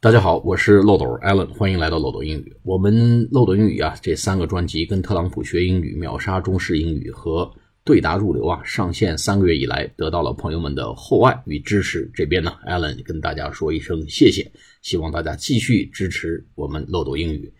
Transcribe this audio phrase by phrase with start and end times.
[0.00, 2.56] 大家好，我是漏斗 Allen，欢迎来到漏斗英语。
[2.62, 12.08] 我们漏斗英语啊，这三个专辑跟特朗普学英语、秒杀中式英语和对答入流啊，上线三个月以来，得到了朋友们的厚爱与支持。
[12.14, 14.48] 这边呢，Allen 跟大家说一声谢谢，
[14.82, 17.52] 希望大家继续支持我们漏斗英语。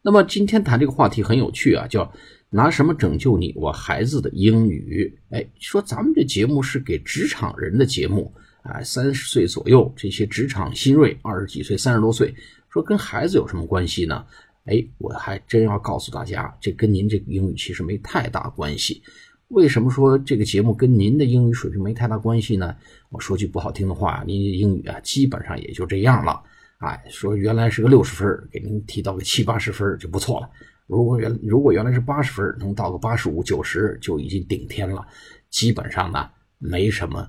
[0.00, 2.12] 那么今天谈这个话题很有趣啊，叫
[2.50, 5.12] 拿什么拯救你我孩子的英语？
[5.30, 8.32] 哎，说咱们这节目是给职场人的节目。
[8.62, 12.34] 啊，三十岁左右这些职场新锐，二十几岁、三十多岁，
[12.68, 14.24] 说跟孩子有什么关系呢？
[14.66, 19.02] 哎，我还真要告诉大家，这跟您这个英语其实没太大关系。
[19.48, 22.76] 为什么说这个节目跟您的英语水平没太大关系呢？
[23.08, 26.40] 我说句不好听的话，您英语啊，基本上也就这样了。
[26.78, 30.48] 哎，说原来是个六十分，给您提到个七八十分就不错了。
[30.86, 35.04] 如果原如果原来是八十分，能到个八十五、九十就已经顶天了。
[35.48, 37.28] 基本上呢，没什么。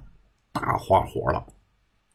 [0.54, 1.46] 大花活了，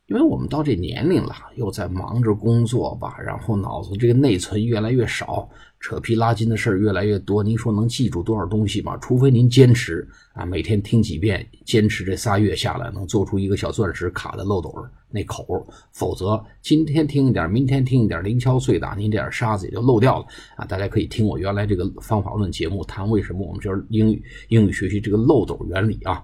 [0.07, 5.49] 因为我们到这年龄了，又在忙着工作吧，然后脑子这个内存越来越少，
[5.81, 7.43] 扯皮拉筋的事儿越来越多。
[7.43, 8.97] 您说能记住多少东西吗？
[8.99, 14.73] 除非您坚持啊，每天听几遍，坚持这仨月下来，能做出一个小钻石卡在漏斗
[15.09, 15.67] 那口。
[15.93, 20.65] 否则，今天听一点，明天听一点，零敲碎打，您这点沙子也就漏掉了啊！
[20.67, 26.23] 大家可以听我原来这个方法论节目，谈为什么我们就是英语英语学习这个漏斗原理啊。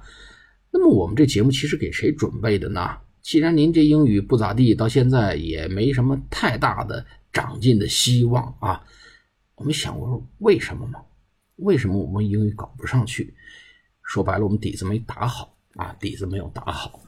[0.74, 2.96] 那么我们这节目其实给谁准备的呢？
[3.20, 8.82] 既然您这英语不咋地，到现在也没什么太大的长进的希望啊，
[9.54, 10.98] 我们想过为什么吗？
[11.56, 13.32] 为什么我们英语搞不上去？
[14.02, 17.00] 说白了，我们底子没打好啊，底子没有打好。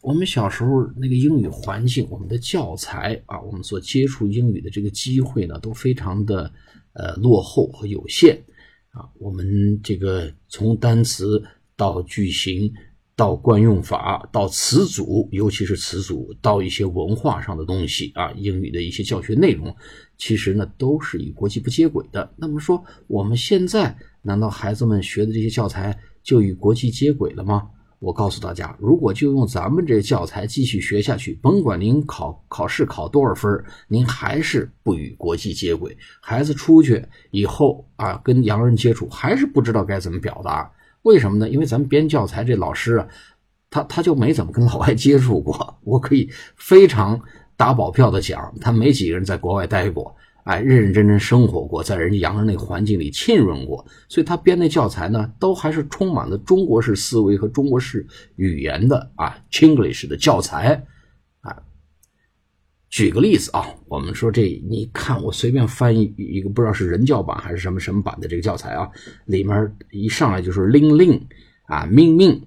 [0.00, 6.52] 我们小时候那个英语环境，我们的教材啊，我们所接触英语的这个机会呢，都非常的
[6.94, 8.42] 呃落后和有限
[8.90, 9.08] 啊。
[9.18, 11.40] 我们这个从单词
[11.76, 12.72] 到句型。
[13.16, 19.74] 到惯用法，到词组，尤其是词组，到一些文化上的东西啊，英语的一些教学内容，
[20.18, 22.28] 其实呢都是与国际不接轨的。
[22.36, 27.68] 那么说，我们现在难道孩子们学的这些教材就与国际接轨了吗？
[28.00, 35.96] 我告诉大家，如果就用咱们这教材继续学下去，甭管您考考试考多少分，您还是不与国际接轨。
[36.20, 40.70] 孩子出去以后啊，跟洋人接触，还是不知道该怎么表达。
[41.04, 41.48] 为什么呢？
[41.48, 43.06] 因为咱们编教材这老师啊，
[43.70, 45.78] 他他就没怎么跟老外接触过。
[45.82, 47.20] 我可以非常
[47.56, 60.84] 打保票的讲，他没几个人在国外待过，哎，认认真真生活过，在人家洋人那个环境里浸润过，所以他编那教材呢，都还是充满了中国式思维和中国式语言的啊，Chinglish 的教材。
[62.94, 68.88] 举个例子啊，我们说这，你看我随便翻译一个，不知道是人教版还是什么什么版的这个教材啊，
[69.24, 71.20] 里面一上来就是令令
[71.64, 72.40] 啊命命，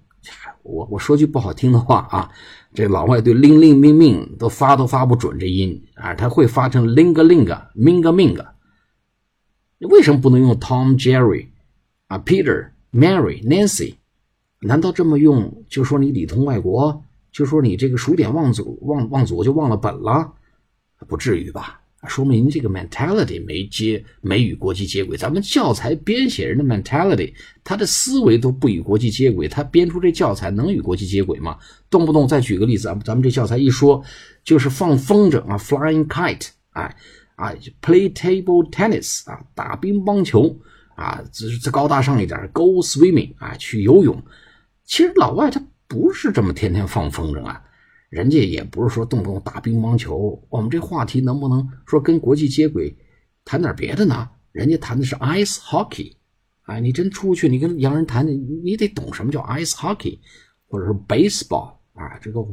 [0.63, 2.31] 我我说句不好听的话啊，
[2.73, 8.45] 这老外对令令命命都发都发不准这音啊，他会发成 ling ling ming ming，
[9.79, 11.47] 你为什么不能用 Tom Jerry
[12.07, 13.95] 啊 Peter Mary Nancy？
[14.61, 17.03] 难道这么用就说你里通外国？
[17.33, 20.33] 就说你这个数典忘祖忘忘祖就忘了本了？
[21.05, 21.81] 不至于吧？
[22.07, 25.17] 说明这个 mentality 没接没与国际接轨。
[25.17, 31.57] 咱们教材编写人的 mentality，他的思维都不与国际接轨，他编出这教材能与国际接轨吗？
[31.89, 34.01] 动不动再举个例子，咱们咱们这教材一说
[34.43, 36.95] 就是放风筝啊，flying kite，哎
[37.35, 40.55] 啊，play table tennis 啊，打乒乓球
[40.95, 44.23] 啊，这这高大上一点，go swimming 啊，去游泳。
[44.85, 47.61] 其实老外他不是这么天天放风筝啊。
[48.09, 52.95] 人家也不是说动不动打乒乓球，我们这话题能不能说跟国际接轨，
[53.43, 54.29] 谈点别的呢？
[54.53, 56.13] 人家谈的是 ice hockey，
[56.63, 60.19] 哎，你真出去，你跟洋人谈，你你得懂什么叫 ice hockey，
[60.67, 62.43] 或者是 baseball 啊，这个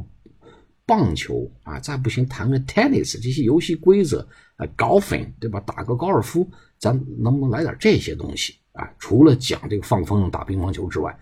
[0.85, 4.27] 棒球啊，再不行谈个 tennis 这些游戏规则
[4.57, 5.59] 啊，golfing 对吧？
[5.61, 8.87] 打个高尔夫，咱能不能来点这些东西啊？
[8.99, 11.17] 除了讲这个放风筝、打乒乓球之外，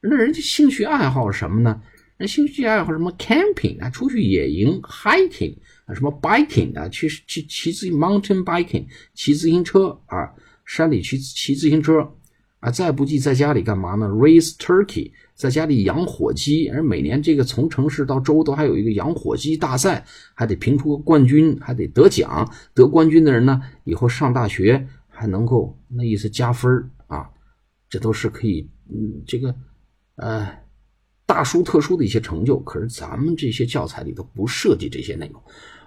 [0.00, 1.82] 那人家兴趣爱好是什么呢？
[2.22, 5.56] 那兴趣爱好什么 camping 啊，出去野营 hiking
[5.86, 10.32] 啊，什么 biking 啊，去去骑自 mountain biking 骑自行车啊，
[10.64, 12.08] 山里去骑自行车
[12.60, 27.28] 啊，再不济在家里干嘛呢？raise turkey，在家里养火鸡，而每年这个从城市到州都还有一个养火鸡大赛，还得评出个冠军，还得得奖，得冠军的人呢，以后上大学还能够那意思加分啊，
[27.88, 29.52] 这都是可以，嗯，这个，
[30.14, 30.61] 呃。
[31.32, 35.42] 大殊特殊的一些成就，可是咱们这些教材里头不涉及这些内容。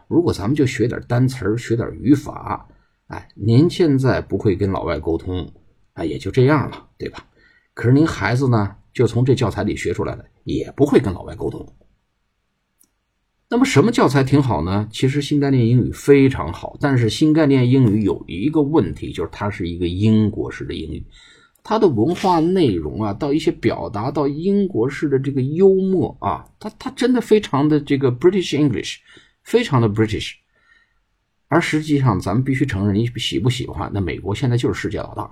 [0.08, 2.68] 如果咱们就学点单词学点语法，
[3.06, 5.54] 哎，您现在不会跟老外沟通，
[5.94, 7.28] 哎，也就这样了，对吧？
[7.76, 11.64] 可是您孩子呢，就从这教材里学出来的，也不会跟老外沟通。
[13.48, 14.90] 那么什么教材挺好呢？
[14.92, 21.06] 其实新概念英语非常好，但是新概念英语有一个问题，就是它是一个英国式的英语，
[21.68, 28.98] 它的文化内容啊，到一些表达，到英国式的这个幽默啊，它它真的非常的这个 British English，
[29.42, 30.34] 非常的 British。
[31.48, 33.90] 而实际上，咱们必须承认，你喜不喜欢？
[33.92, 35.24] 那美国现在就是世界老大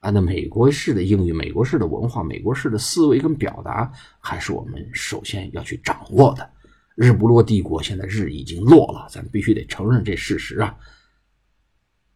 [0.00, 0.08] 啊！
[0.08, 6.48] 那美国式的英语、美国式的文化、美国式的思维跟表达，还是我们首先要去掌握的。
[6.94, 10.74] 日不落帝国现在日已经落了，咱必须得承认这事实啊。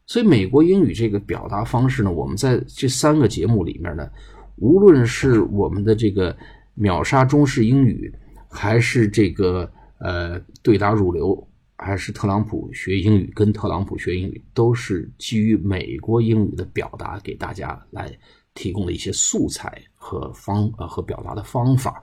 [0.07, 4.09] 所以，美国英语这个表达方式呢，我们在这三个节目里面呢，
[4.57, 6.37] 无论是我们的这个
[6.75, 8.13] 秒杀中式英语，
[8.49, 18.11] 还是这个呃对答入流，还是特朗普学英语跟特朗普学英语，都是基于美国英语的表达给大家来
[18.55, 22.01] 提供的一些素材和方呃和表达的方法。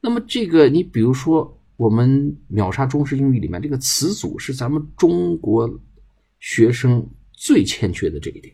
[0.00, 1.54] 那么，这个你比如说。
[1.78, 5.70] 我们秒杀中式英语里面这个词组是咱们中国
[6.40, 7.08] 学生
[7.40, 8.52] 最欠缺的这一点，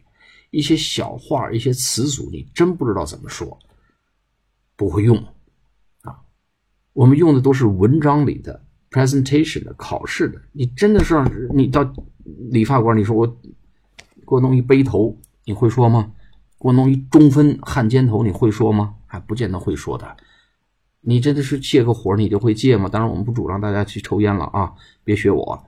[0.50, 3.58] 一些小话一些词组你真不知道怎么说，
[4.76, 5.16] 不会用
[6.02, 6.20] 啊。
[6.92, 11.14] 我们用的都是文章里的 presentation 的考试的，你真的是
[11.54, 11.82] 你到
[12.50, 16.12] 理发馆，你说我给我弄一背头，你会说吗？
[16.60, 18.96] 给我弄一中分汉奸头，你会说吗？
[19.06, 20.14] 还不见得会说的。
[21.00, 22.88] 你真的是借个火，你就会借吗？
[22.88, 25.66] 当然，我们不主张大家去抽烟了啊，别学我。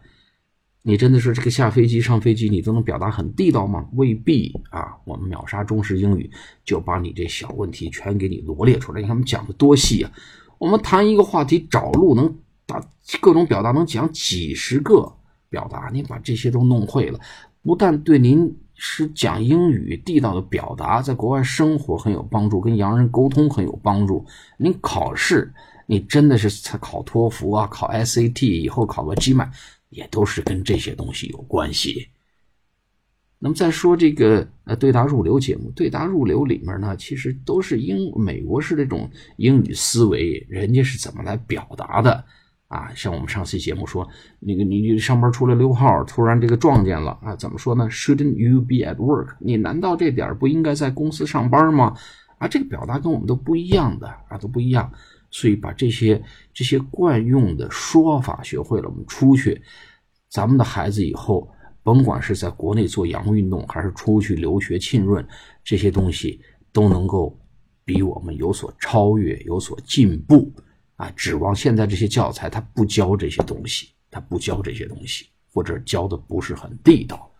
[0.86, 3.84] 你真的是这个下飞机、上飞机，你都能表达很地道吗？
[3.94, 4.96] 未必啊。
[5.04, 6.30] 我们秒杀中式英语，
[6.64, 9.00] 就把你这小问题全给你罗列出来。
[9.00, 10.12] 你看我们讲的多细啊！
[10.58, 12.32] 我们谈一个话题，找路能
[12.66, 12.80] 打
[13.20, 15.12] 各种表达，能讲几十个
[15.48, 15.90] 表达。
[15.92, 17.18] 你把这些都弄会了，
[17.64, 18.56] 不但对您。
[18.78, 24.22] 是讲英语地道的表达，在国外生活很有帮助，跟洋人沟通很有帮助。
[24.58, 25.50] 您考试，
[25.86, 29.48] 你真的是才考托福啊，考 SAT，以后考个 GMAT，
[29.88, 32.08] 也都是跟这些东西有关系。
[33.38, 42.24] 那么再说这个呃对答入流节目，对答入流里面呢，其实都是英美国式这种英语思维，人家是怎么来表达的。
[42.68, 44.08] 啊，像我们上次节目说，
[44.40, 49.36] 那个你上班出来溜号，突然这个撞见了啊，怎么说呢？Shouldn't you be at work？
[49.38, 51.96] 你难道这点不应该在公司上班吗？
[52.38, 54.92] 啊，这个表达跟我们都不一样的啊，都不一样。
[55.30, 56.22] 所以把这些
[56.54, 59.60] 这些惯用的说法学会了，我们出去，
[60.28, 61.50] 咱们的孩子以后
[61.82, 65.26] 甭管是在国内做洋务运动，还是出去留学浸润，
[65.62, 66.40] 这些东西
[66.72, 67.38] 都能够
[67.84, 70.52] 比我们有所超越，有所进步。
[70.96, 77.30] 啊，指望现在这些教材他不教这些东西，他不教这些东西，或者教的不是很地道。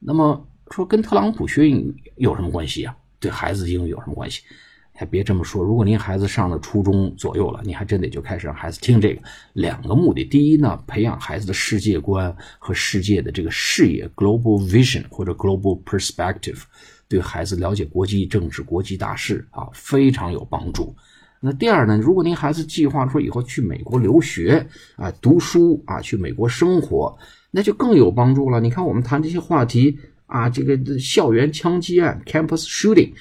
[0.00, 2.96] 那么说跟特朗普学英语有什么关系啊？
[3.20, 4.42] 对孩子英语有什么关系？
[4.96, 9.20] 还别这么说，如果您孩子上了初中左右了，你还真得就开始让孩子听这个。
[9.54, 16.62] 两个目的，第一呢，培养孩子的世界观和世界的这个视野 （global vision） 或者 global perspective，
[17.08, 20.94] 对孩子了解国际政治、国际大事啊非常有帮助。
[21.40, 21.98] 那第二呢？
[21.98, 24.64] 如果您孩子计划说以后去美国留学
[24.96, 27.14] 啊、读书啊、去美国生活，
[27.50, 28.60] 那就更有帮助了。
[28.60, 33.12] 你看，我们谈这些话题啊，这个校园枪击案 （campus shooting），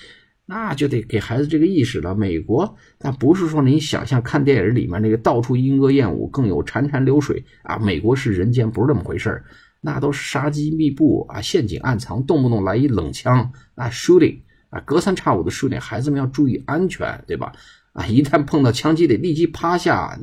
[0.53, 2.13] 那就得给孩子这个意识了。
[2.13, 7.79] 美国那不是说您想象看电影里面那个到处莺歌燕舞，更有潺潺流水啊。
[7.79, 9.43] 美国是人间，不是那么回事儿
[9.81, 17.51] 那都是杀机密布啊，陷阱暗藏，动不动来一冷枪啊，shooting 啊，隔三差五的 shooting，孩子们要注意安全，对吧？
[17.93, 18.05] 啊！
[18.07, 20.19] 一旦碰到枪击，得立即趴下，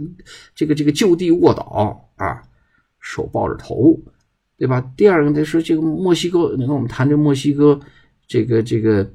[0.54, 2.42] 这个这个就地卧倒啊，
[3.00, 3.96] 手抱着头，
[4.58, 4.80] 对吧？
[4.96, 7.78] 第二个，呢是这个墨西哥，你看我们谈这墨西哥，
[8.26, 9.08] 这个这个，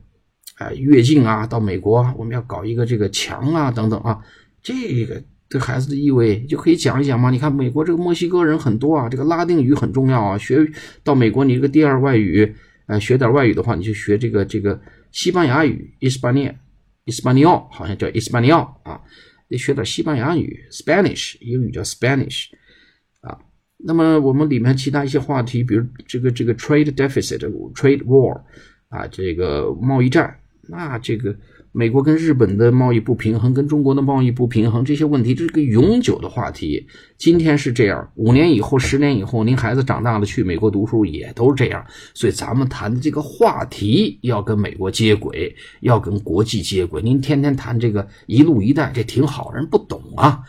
[0.56, 4.20] 啊，越境啊，到美国，我们要搞一个这个墙啊，等等啊，
[4.62, 7.30] 这个对孩子的意味就可以讲一讲嘛。
[7.30, 10.38] 你看美国这个墨西哥人很多啊，这个拉丁语很重要啊。
[10.38, 10.66] 学
[11.04, 12.56] 到美国，你这个第二外语，
[12.88, 14.80] 呃，学点外语的话，你就学这个这个
[15.12, 16.56] 西班牙语，Hispania。
[17.08, 19.00] 伊斯巴尼奥好像叫伊斯巴尼奥啊，
[19.48, 22.48] 得学点西班牙语，Spanish，英语叫 Spanish，
[23.22, 23.38] 啊，
[23.78, 28.42] 那么我们里面其他一些话题，比如这个这个 trade deficit，trade war，
[28.90, 30.36] 啊，这个贸易战，
[30.68, 31.36] 那这个。
[31.78, 36.88] 美国跟日本的贸易不平衡，跟中国的贸易不平衡，这些问题这是个永久的话题。
[37.18, 41.86] 今天是这样，五年以后、十年以后，您孩子长大了去美国读书也都是这样。
[42.14, 47.02] 所以咱们谈的这个话题要跟美国接轨，要跟国际接轨。
[47.02, 50.40] 您天天谈这个“一路一带”，这挺好，人不懂啊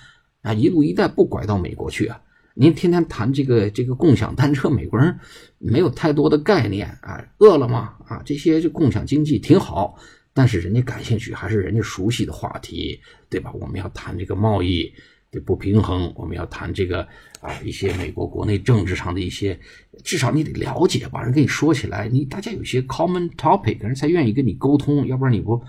[0.42, 2.20] 啊！“一路一带”不拐到美国去啊？
[2.58, 5.14] 您天天谈这个这个共享单车，美国人
[5.58, 7.22] 没有太多的概念啊。
[7.36, 9.94] 饿了么啊，这些就共享经济挺好。
[10.32, 12.98] 但是人家感兴趣，还是人家熟悉的话题，
[13.28, 13.52] 对吧？
[13.60, 14.90] 我们要谈这个贸易
[15.30, 17.06] 这不平衡，我们要谈这个
[17.40, 19.58] 啊一些美国国内政治上的一些，
[20.02, 25.62] 至少你得了解吧，人跟你说起来，你大家有些 common topic，人才愿意跟你沟通，要不然你不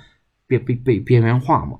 [0.47, 1.77] 被被被边缘化嘛。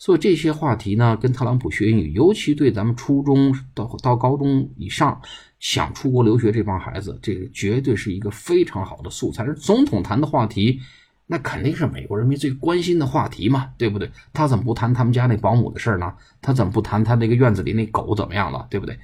[0.00, 5.20] 所以这些话题呢，跟特朗普学英语，尤其对咱们初中到到高中以上
[5.58, 9.44] 想出国留学这帮孩子，这个绝对是一个非常好的素材。
[9.44, 10.80] 而总统谈的话题，
[11.26, 14.10] 那肯定是美国人民最关心的话题嘛，对不对？
[14.32, 16.14] 他怎么不谈他们家那保姆的事儿呢？
[16.40, 18.98] 他怎么不谈他那个院子里那狗怎么样了，对不对？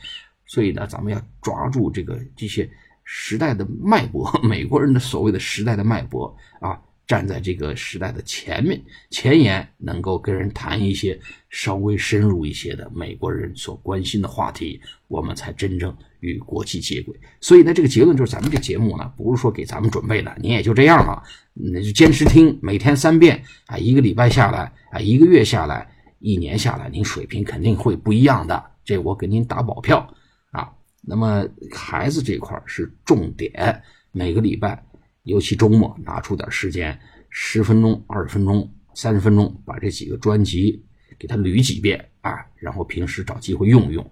[0.46, 2.66] 所以呢，咱们要抓住这个这些
[3.04, 6.80] 时代的脉搏， 美国人的所谓的时代的脉搏啊。
[7.06, 11.18] 站在这个时代的前面前沿，能够跟人谈一些
[11.50, 17.16] 稍微深入一些的美国人所关心的话题，我们才真正与国际接轨。
[17.40, 21.22] 所以呢，这个结论就是，咱们这节目呢，不是说给咱们准备的，你也就这样了，
[21.54, 30.12] 那就坚持听，每天三遍啊，一个礼拜下来啊，一个月下来，一年下来，您水平肯定会不一样的，这我给您打保票
[30.50, 30.72] 啊。
[31.02, 34.82] 那么孩子这块是重点，每个礼拜。
[35.26, 36.96] 尤其周末拿出点时间，
[37.30, 40.84] 十分钟、二十分钟、三十分钟，把这几个专辑
[41.18, 44.08] 给他捋几遍啊，然后平时找机会用用，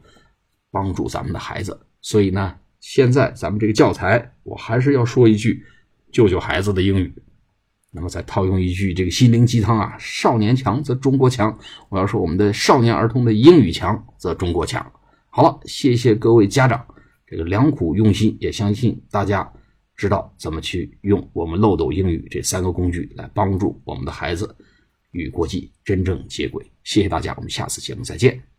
[0.72, 1.86] 帮助咱们的孩子。
[2.00, 5.64] 所以呢，现在咱们这个教材，我还是要说一句，
[6.10, 7.14] 救救孩子的英语。
[7.92, 11.56] 那么再套用一句这个心灵鸡汤啊，少年强则中国强。
[11.90, 14.84] 我要说我们的少年儿童的英语强则中国强。
[15.30, 16.84] 好了，谢谢各位家长，
[17.24, 19.48] 这个良苦用心，也相信大家。
[19.96, 24.54] 知道怎么去用我们漏斗英语这三个工具来帮助我们的孩子
[25.12, 26.64] 与国际真正接轨。
[26.82, 28.53] 谢谢大家，我们下次节目再见。